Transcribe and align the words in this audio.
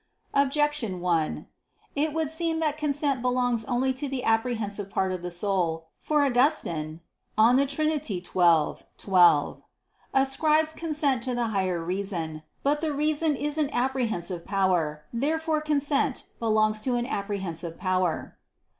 Objection 0.33 0.99
1: 0.99 1.45
It 1.95 2.11
would 2.11 2.31
seem 2.31 2.59
that 2.59 2.75
consent 2.75 3.21
belongs 3.21 3.63
only 3.65 3.93
to 3.93 4.09
the 4.09 4.23
apprehensive 4.23 4.89
part 4.89 5.11
of 5.11 5.21
the 5.21 5.29
soul. 5.29 5.89
For 5.99 6.25
Augustine 6.25 7.01
(De 7.37 7.65
Trin. 7.67 8.01
xii, 8.01 8.19
12) 8.19 8.83
ascribes 10.11 10.73
consent 10.73 11.21
to 11.21 11.35
the 11.35 11.47
higher 11.49 11.83
reason. 11.85 12.41
But 12.63 12.81
the 12.81 12.91
reason 12.91 13.35
is 13.35 13.59
an 13.59 13.69
apprehensive 13.71 14.43
power. 14.43 15.03
Therefore 15.13 15.61
consent 15.61 16.23
belongs 16.39 16.81
to 16.81 16.95
an 16.95 17.05
apprehensive 17.05 17.77
power. 17.77 18.39